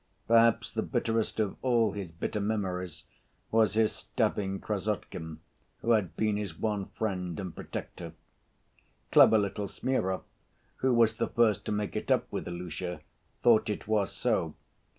[0.27, 3.03] Perhaps the bitterest of all his bitter memories
[3.51, 5.37] was his stabbing Krassotkin,
[5.81, 8.13] who had been his one friend and protector.
[9.11, 10.23] Clever little Smurov,
[10.77, 13.01] who was the first to make it up with Ilusha,
[13.43, 14.55] thought it was so.